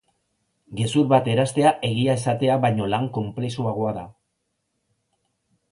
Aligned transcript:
Gezur 0.79 1.05
bat 1.11 1.29
eratzea 1.33 1.73
egia 1.89 2.15
esatea 2.21 2.57
baino 2.65 2.89
lan 2.95 3.07
konplexuagoa 3.19 3.95
da. 4.01 4.09